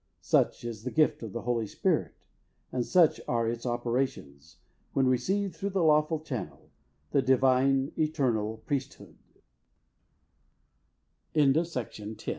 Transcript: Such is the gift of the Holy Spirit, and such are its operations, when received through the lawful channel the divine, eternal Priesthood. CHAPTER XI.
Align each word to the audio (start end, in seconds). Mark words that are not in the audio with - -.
Such 0.23 0.63
is 0.63 0.83
the 0.83 0.89
gift 0.89 1.21
of 1.21 1.31
the 1.31 1.43
Holy 1.43 1.67
Spirit, 1.67 2.15
and 2.71 2.83
such 2.83 3.21
are 3.27 3.47
its 3.47 3.67
operations, 3.67 4.57
when 4.93 5.05
received 5.05 5.53
through 5.55 5.69
the 5.69 5.83
lawful 5.83 6.21
channel 6.21 6.71
the 7.11 7.21
divine, 7.21 7.91
eternal 7.95 8.63
Priesthood. 8.65 9.13
CHAPTER 11.35 11.63
XI. 11.63 12.15